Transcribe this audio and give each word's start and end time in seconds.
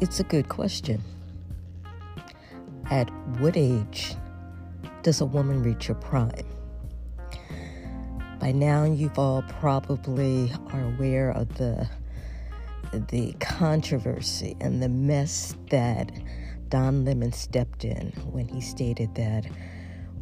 it's 0.00 0.20
a 0.20 0.24
good 0.24 0.48
question. 0.48 1.02
At 2.90 3.10
what 3.38 3.56
age 3.56 4.14
does 5.02 5.20
a 5.20 5.26
woman 5.26 5.62
reach 5.62 5.86
her 5.86 5.94
prime? 5.94 6.46
By 8.38 8.52
now, 8.52 8.84
you've 8.84 9.18
all 9.18 9.42
probably 9.42 10.52
are 10.72 10.84
aware 10.94 11.30
of 11.30 11.56
the 11.56 11.88
the 13.10 13.34
controversy 13.38 14.56
and 14.60 14.82
the 14.82 14.88
mess 14.88 15.54
that 15.70 16.10
Don 16.70 17.04
Lemon 17.04 17.32
stepped 17.32 17.84
in 17.84 18.12
when 18.30 18.48
he 18.48 18.62
stated 18.62 19.14
that 19.16 19.44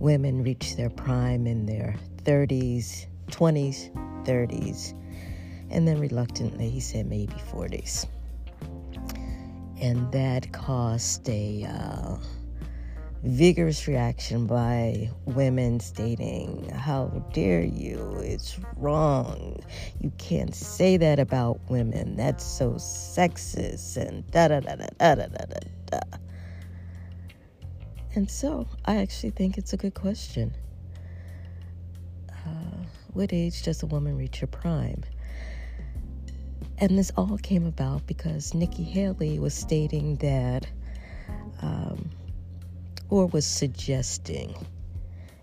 women 0.00 0.42
reach 0.42 0.74
their 0.74 0.90
prime 0.90 1.46
in 1.46 1.66
their 1.66 1.94
30s, 2.24 3.06
20s, 3.28 3.92
30s, 4.24 4.94
and 5.70 5.86
then 5.86 6.00
reluctantly 6.00 6.68
he 6.68 6.80
said 6.80 7.06
maybe 7.06 7.34
40s. 7.52 8.06
And 9.80 10.10
that 10.12 10.52
caused 10.52 11.28
a 11.28 11.64
uh, 11.64 12.16
vigorous 13.22 13.88
reaction 13.88 14.46
by 14.46 15.10
women 15.24 15.80
stating, 15.80 16.70
How 16.70 17.06
dare 17.32 17.62
you? 17.62 18.16
It's 18.22 18.58
wrong. 18.76 19.62
You 20.00 20.12
can't 20.18 20.54
say 20.54 20.96
that 20.96 21.18
about 21.18 21.60
women. 21.68 22.16
That's 22.16 22.44
so 22.44 22.72
sexist 22.72 23.96
and 23.96 24.28
da 24.30 24.48
da 24.48 24.60
da 24.60 24.76
da 24.76 24.86
da 24.98 25.14
da 25.14 25.26
da 25.26 25.58
da. 25.86 26.00
And 28.14 28.30
so 28.30 28.66
I 28.86 28.96
actually 28.96 29.30
think 29.30 29.58
it's 29.58 29.74
a 29.74 29.76
good 29.76 29.94
question. 29.94 30.54
Uh, 32.30 32.84
what 33.12 33.32
age 33.32 33.62
does 33.62 33.82
a 33.82 33.86
woman 33.86 34.16
reach 34.16 34.38
her 34.38 34.46
prime? 34.46 35.02
And 36.78 36.98
this 36.98 37.10
all 37.16 37.38
came 37.38 37.66
about 37.66 38.06
because 38.06 38.52
Nikki 38.52 38.84
Haley 38.84 39.38
was 39.38 39.54
stating 39.54 40.16
that, 40.16 40.66
um, 41.62 42.10
or 43.08 43.26
was 43.26 43.46
suggesting, 43.46 44.54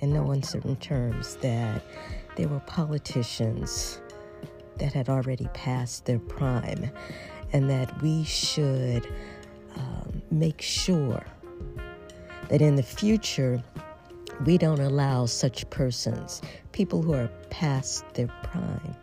in 0.00 0.12
no 0.12 0.32
uncertain 0.32 0.76
terms, 0.76 1.36
that 1.36 1.82
there 2.36 2.48
were 2.48 2.60
politicians 2.60 4.00
that 4.78 4.92
had 4.92 5.08
already 5.08 5.48
passed 5.54 6.04
their 6.04 6.18
prime 6.18 6.90
and 7.52 7.70
that 7.70 8.02
we 8.02 8.24
should 8.24 9.06
um, 9.76 10.22
make 10.30 10.60
sure 10.60 11.24
that 12.48 12.60
in 12.60 12.74
the 12.74 12.82
future, 12.82 13.62
we 14.44 14.58
don't 14.58 14.80
allow 14.80 15.24
such 15.24 15.68
persons, 15.70 16.42
people 16.72 17.00
who 17.00 17.14
are 17.14 17.28
past 17.50 18.04
their 18.14 18.26
prime, 18.42 18.96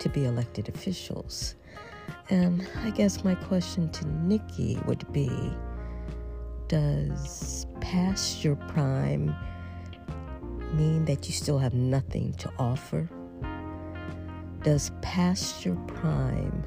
to 0.00 0.08
be 0.08 0.24
elected 0.24 0.68
officials. 0.68 1.54
And 2.30 2.66
I 2.82 2.90
guess 2.90 3.24
my 3.24 3.34
question 3.34 3.88
to 3.90 4.08
Nikki 4.08 4.78
would 4.86 5.10
be 5.12 5.52
Does 6.68 7.66
past 7.80 8.44
your 8.44 8.56
prime 8.56 9.34
mean 10.74 11.04
that 11.04 11.26
you 11.26 11.32
still 11.32 11.58
have 11.58 11.74
nothing 11.74 12.32
to 12.34 12.52
offer? 12.58 13.08
Does 14.62 14.90
past 15.00 15.64
your 15.64 15.76
prime 15.86 16.64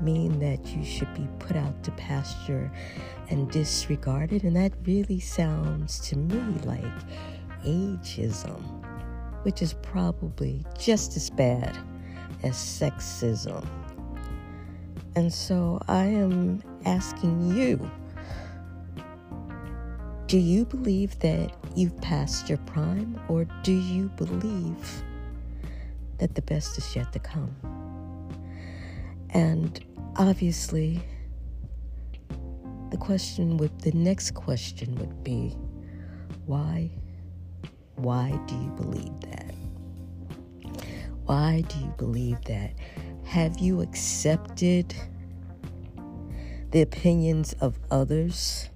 mean 0.00 0.38
that 0.40 0.64
you 0.68 0.84
should 0.84 1.12
be 1.12 1.28
put 1.38 1.56
out 1.56 1.82
to 1.84 1.90
pasture 1.92 2.70
and 3.28 3.50
disregarded? 3.50 4.44
And 4.44 4.56
that 4.56 4.72
really 4.84 5.20
sounds 5.20 6.00
to 6.08 6.16
me 6.16 6.40
like 6.64 6.84
ageism, 7.64 8.62
which 9.44 9.60
is 9.60 9.74
probably 9.82 10.64
just 10.78 11.16
as 11.16 11.28
bad 11.28 11.76
as 12.42 12.54
sexism. 12.54 13.66
And 15.16 15.32
so 15.32 15.80
I 15.88 16.04
am 16.04 16.62
asking 16.84 17.56
you 17.56 17.90
do 20.28 20.36
you 20.36 20.66
believe 20.66 21.18
that 21.20 21.54
you've 21.74 21.98
passed 22.02 22.50
your 22.50 22.58
prime, 22.58 23.18
or 23.30 23.46
do 23.62 23.72
you 23.72 24.10
believe 24.10 25.02
that 26.18 26.34
the 26.34 26.42
best 26.42 26.76
is 26.76 26.94
yet 26.94 27.10
to 27.14 27.18
come? 27.18 27.56
And 29.30 29.82
obviously, 30.16 31.00
the 32.90 32.98
question 32.98 33.56
would, 33.56 33.80
the 33.80 33.92
next 33.92 34.32
question 34.34 34.96
would 34.96 35.24
be, 35.24 35.56
why? 36.44 36.90
Why 37.96 38.38
do 38.46 38.54
you 38.54 38.70
believe 38.76 39.20
that? 39.30 39.54
Why 41.28 41.62
do 41.68 41.78
you 41.78 41.94
believe 41.98 42.40
that? 42.46 42.72
Have 43.24 43.58
you 43.58 43.82
accepted 43.82 44.94
the 46.70 46.80
opinions 46.80 47.54
of 47.60 47.78
others? 47.90 48.70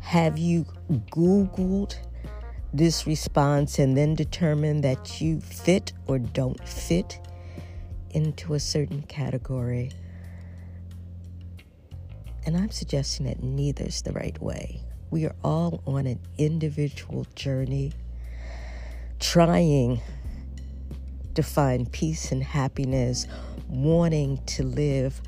Have 0.00 0.36
you 0.36 0.66
Googled 0.90 1.96
this 2.74 3.06
response 3.06 3.78
and 3.78 3.96
then 3.96 4.14
determined 4.14 4.82
that 4.82 5.20
you 5.20 5.40
fit 5.40 5.92
or 6.06 6.18
don't 6.18 6.66
fit 6.66 7.20
into 8.10 8.54
a 8.54 8.60
certain 8.60 9.02
category. 9.02 9.90
And 12.44 12.56
I'm 12.56 12.70
suggesting 12.70 13.26
that 13.26 13.42
neither 13.42 13.84
is 13.84 14.02
the 14.02 14.12
right 14.12 14.40
way. 14.40 14.80
We 15.10 15.26
are 15.26 15.34
all 15.44 15.82
on 15.86 16.06
an 16.06 16.18
individual 16.38 17.26
journey 17.34 17.92
trying 19.20 20.00
to 21.34 21.42
find 21.42 21.90
peace 21.92 22.32
and 22.32 22.42
happiness, 22.42 23.26
wanting 23.68 24.38
to 24.46 24.62
live 24.62 25.20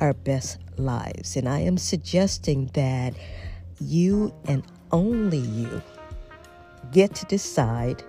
our 0.00 0.14
best 0.14 0.58
lives. 0.76 1.36
And 1.36 1.48
I 1.48 1.60
am 1.60 1.78
suggesting 1.78 2.70
that 2.74 3.14
you 3.80 4.34
and 4.46 4.62
only 4.90 5.38
you 5.38 5.82
get 6.92 7.14
to 7.16 7.26
decide 7.26 8.02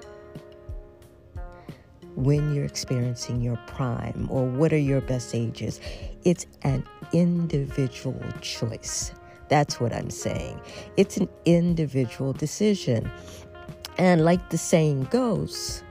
when 2.16 2.53
you're 2.53 2.66
experiencing 2.66 3.42
your 3.42 3.58
prime 3.68 4.28
or 4.30 4.46
what 4.46 4.72
are 4.72 4.78
your 4.78 5.02
best 5.02 5.34
ages. 5.34 5.80
It's 6.24 6.46
an 6.62 6.86
individual 7.12 8.22
choice. 8.42 9.14
That's 9.50 9.80
what 9.80 9.94
I'm 9.94 10.09
saying. 10.09 10.59
It's 10.98 11.18
an 11.18 11.30
individual 11.46 12.34
decision. 12.34 13.09
And 13.98 14.24
like 14.26 14.50
the 14.50 14.58
saying 14.58 15.06
goes, 15.06 15.83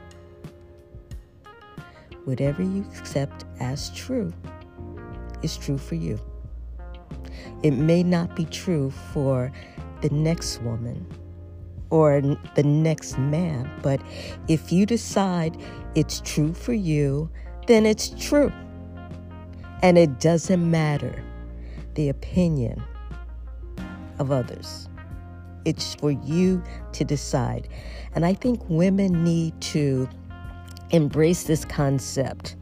whatever 2.25 2.63
you 2.63 2.85
accept 2.97 3.45
as 3.61 3.91
true 3.91 4.33
is 5.43 5.57
true 5.57 5.79
for 5.79 5.95
you. 5.95 6.19
It 7.63 7.73
may 7.73 8.03
not 8.03 8.35
be 8.37 8.45
true 8.47 8.91
for 9.13 9.53
the 10.01 10.11
next 10.11 10.61
woman 10.63 11.07
or 11.91 12.21
the 12.55 12.63
next 12.63 13.19
man. 13.19 13.71
But 13.83 14.01
if 14.49 14.73
you 14.73 14.87
decide 14.87 15.57
it's 15.95 16.21
true 16.21 16.55
for 16.55 16.73
you, 16.73 17.31
then 17.67 17.87
it's 17.87 18.09
true. 18.19 18.53
And 19.83 19.99
it 19.99 20.21
doesn't 20.21 20.71
matter 20.71 21.23
the 21.95 22.09
opinion 22.09 22.83
of 24.19 24.33
others. 24.33 24.89
It's 25.65 25.95
for 25.95 26.11
you 26.11 26.63
to 26.93 27.05
decide. 27.05 27.69
And 28.15 28.25
I 28.25 28.35
think 28.35 28.61
women 28.69 29.23
need 29.23 29.61
to 29.61 30.09
embrace 30.93 31.45
this 31.45 31.65
concept 31.65 32.57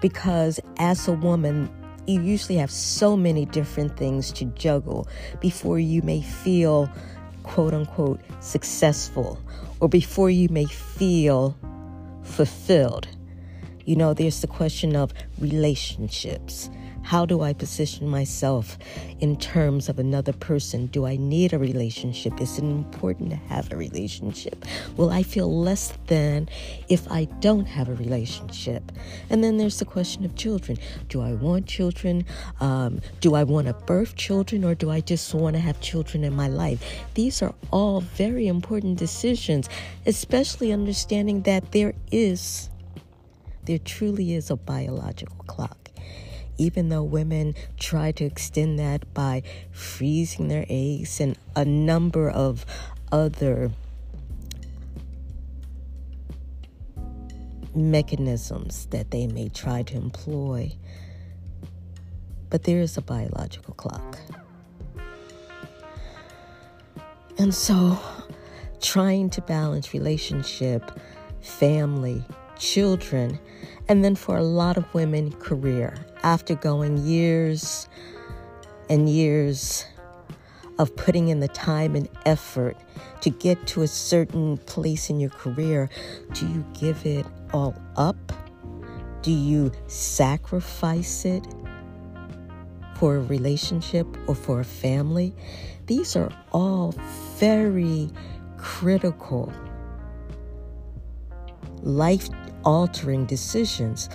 because 0.00 0.60
as 0.78 1.08
a 1.08 1.12
woman, 1.12 1.70
you 2.06 2.20
usually 2.20 2.58
have 2.58 2.70
so 2.70 3.16
many 3.16 3.46
different 3.46 3.96
things 3.96 4.30
to 4.32 4.44
juggle 4.46 5.08
before 5.40 5.78
you 5.78 6.02
may 6.02 6.20
feel 6.20 6.90
quote 7.42 7.72
unquote 7.72 8.20
successful 8.40 9.40
or 9.80 9.88
before 9.88 10.30
you 10.30 10.48
may 10.50 10.66
feel 10.66 11.56
fulfilled. 12.22 13.08
You 13.84 13.96
know, 13.96 14.14
there's 14.14 14.40
the 14.40 14.46
question 14.46 14.96
of 14.96 15.12
relationships. 15.38 16.70
How 17.04 17.26
do 17.26 17.42
I 17.42 17.52
position 17.52 18.08
myself 18.08 18.78
in 19.20 19.36
terms 19.36 19.90
of 19.90 19.98
another 19.98 20.32
person? 20.32 20.86
Do 20.86 21.04
I 21.04 21.16
need 21.16 21.52
a 21.52 21.58
relationship? 21.58 22.40
Is 22.40 22.56
it 22.56 22.64
important 22.64 23.28
to 23.30 23.36
have 23.36 23.70
a 23.70 23.76
relationship? 23.76 24.64
Will 24.96 25.10
I 25.10 25.22
feel 25.22 25.54
less 25.54 25.92
than 26.06 26.48
if 26.88 27.06
I 27.12 27.26
don't 27.40 27.66
have 27.66 27.90
a 27.90 27.94
relationship? 27.94 28.90
And 29.28 29.44
then 29.44 29.58
there's 29.58 29.78
the 29.80 29.84
question 29.84 30.24
of 30.24 30.34
children. 30.34 30.78
Do 31.10 31.20
I 31.20 31.34
want 31.34 31.66
children? 31.66 32.24
Um, 32.60 33.02
do 33.20 33.34
I 33.34 33.44
want 33.44 33.66
to 33.66 33.74
birth 33.74 34.16
children 34.16 34.64
or 34.64 34.74
do 34.74 34.90
I 34.90 35.02
just 35.02 35.34
want 35.34 35.56
to 35.56 35.60
have 35.60 35.82
children 35.82 36.24
in 36.24 36.34
my 36.34 36.48
life? 36.48 36.82
These 37.12 37.42
are 37.42 37.54
all 37.70 38.00
very 38.00 38.46
important 38.46 38.98
decisions, 38.98 39.68
especially 40.06 40.72
understanding 40.72 41.42
that 41.42 41.72
there 41.72 41.92
is, 42.10 42.70
there 43.64 43.78
truly 43.78 44.32
is 44.32 44.48
a 44.48 44.56
biological 44.56 45.44
clock 45.46 45.83
even 46.58 46.88
though 46.88 47.02
women 47.02 47.54
try 47.78 48.12
to 48.12 48.24
extend 48.24 48.78
that 48.78 49.12
by 49.14 49.42
freezing 49.72 50.48
their 50.48 50.66
eggs 50.68 51.20
and 51.20 51.36
a 51.56 51.64
number 51.64 52.28
of 52.30 52.64
other 53.12 53.70
mechanisms 57.74 58.86
that 58.86 59.10
they 59.10 59.26
may 59.26 59.48
try 59.48 59.82
to 59.82 59.96
employ. 59.96 60.72
but 62.50 62.62
there 62.62 62.80
is 62.80 62.96
a 62.96 63.02
biological 63.02 63.74
clock. 63.74 64.20
And 67.36 67.52
so, 67.52 67.98
trying 68.80 69.30
to 69.30 69.40
balance 69.40 69.92
relationship, 69.92 71.00
family, 71.40 72.24
children, 72.58 73.38
and 73.88 74.04
then 74.04 74.14
for 74.14 74.36
a 74.36 74.42
lot 74.42 74.76
of 74.76 74.92
women, 74.94 75.32
career. 75.32 75.94
After 76.22 76.54
going 76.54 76.98
years 76.98 77.88
and 78.88 79.08
years 79.08 79.84
of 80.78 80.94
putting 80.96 81.28
in 81.28 81.40
the 81.40 81.48
time 81.48 81.94
and 81.94 82.08
effort 82.26 82.76
to 83.20 83.30
get 83.30 83.66
to 83.68 83.82
a 83.82 83.86
certain 83.86 84.56
place 84.58 85.10
in 85.10 85.20
your 85.20 85.30
career, 85.30 85.88
do 86.32 86.46
you 86.48 86.64
give 86.72 87.04
it 87.06 87.26
all 87.52 87.74
up? 87.96 88.16
Do 89.22 89.30
you 89.30 89.72
sacrifice 89.86 91.24
it 91.24 91.46
for 92.96 93.16
a 93.16 93.20
relationship 93.20 94.06
or 94.26 94.34
for 94.34 94.60
a 94.60 94.64
family? 94.64 95.34
These 95.86 96.16
are 96.16 96.30
all 96.52 96.94
very 97.38 98.10
critical, 98.58 99.52
life 101.82 102.28
altering 102.64 103.26
decisions 103.26 104.08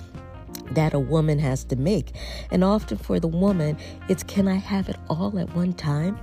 that 0.72 0.94
a 0.94 1.00
woman 1.00 1.40
has 1.40 1.64
to 1.66 1.76
make. 1.76 2.14
And 2.52 2.64
often 2.64 2.98
for 2.98 3.20
the 3.20 3.28
woman, 3.28 3.78
it's 4.08 4.24
can 4.24 4.48
I 4.48 4.56
have 4.56 4.90
it 4.90 4.98
all 5.10 5.38
at 5.40 5.54
one 5.56 5.74
time? 5.74 6.20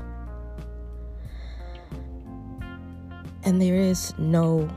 And 3.45 3.61
there 3.63 3.77
is 3.77 4.13
no 4.19 4.69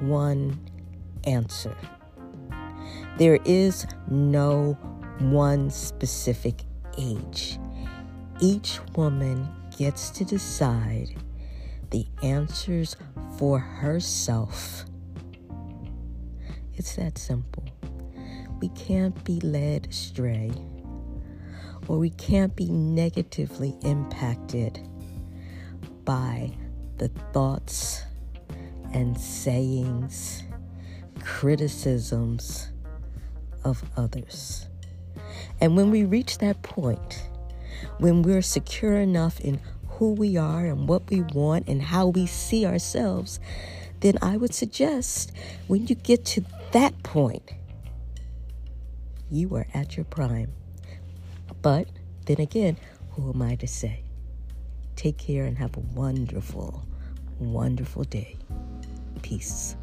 one 0.00 0.58
answer. 1.26 1.76
There 3.18 3.38
is 3.44 3.86
no 4.10 4.76
one 5.20 5.70
specific 5.70 6.62
age. 6.98 7.58
Each 8.40 8.80
woman 8.96 9.48
gets 9.78 10.10
to 10.10 10.24
decide 10.24 11.14
the 11.90 12.06
answers 12.22 12.96
for 13.38 13.58
herself. 13.58 14.84
It's 16.76 16.96
that 16.96 17.18
simple. 17.18 17.64
We 18.60 18.68
can't 18.70 19.22
be 19.24 19.40
led 19.40 19.88
astray 19.88 20.52
or 21.88 21.98
we 21.98 22.10
can't 22.10 22.56
be 22.56 22.66
negatively 22.66 23.76
impacted 23.82 24.80
by 26.04 26.52
the 26.98 27.08
thoughts 27.32 28.02
and 28.92 29.18
sayings, 29.18 30.42
criticisms 31.20 32.68
of 33.64 33.82
others. 33.96 34.66
And 35.60 35.76
when 35.76 35.90
we 35.90 36.04
reach 36.04 36.38
that 36.38 36.62
point, 36.62 37.28
when 37.98 38.22
we're 38.22 38.42
secure 38.42 38.96
enough 38.96 39.40
in 39.40 39.60
who 39.88 40.12
we 40.12 40.36
are 40.36 40.66
and 40.66 40.88
what 40.88 41.08
we 41.10 41.22
want 41.22 41.68
and 41.68 41.80
how 41.80 42.08
we 42.08 42.26
see 42.26 42.66
ourselves, 42.66 43.40
then 44.00 44.18
I 44.20 44.36
would 44.36 44.54
suggest 44.54 45.32
when 45.66 45.86
you 45.86 45.94
get 45.94 46.24
to 46.26 46.44
that 46.74 47.04
point, 47.04 47.52
you 49.30 49.54
are 49.54 49.68
at 49.74 49.96
your 49.96 50.04
prime. 50.06 50.52
But 51.62 51.86
then 52.26 52.40
again, 52.40 52.76
who 53.12 53.30
am 53.30 53.42
I 53.42 53.54
to 53.56 53.68
say? 53.68 54.02
Take 54.96 55.16
care 55.16 55.44
and 55.44 55.56
have 55.56 55.76
a 55.76 55.80
wonderful, 55.94 56.84
wonderful 57.38 58.02
day. 58.02 58.36
Peace. 59.22 59.76